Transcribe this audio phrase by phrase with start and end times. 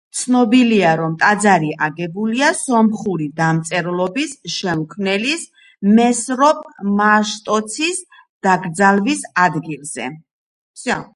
[0.19, 5.45] ცნობილია, რომ ტაძარი აგებულია სომხური დამწერლობის შემქმნელის,
[5.99, 6.65] მესროპ
[7.03, 8.03] მაშტოცის
[8.49, 10.13] დაკრძალვის ადგილზე.